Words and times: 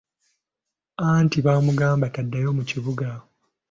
Anti 1.15 1.37
baamugamba 1.45 2.07
taddayo 2.15 2.49
mu 2.57 2.63
kibuga. 2.69 3.07